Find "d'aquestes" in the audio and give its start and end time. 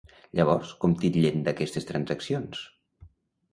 1.49-1.87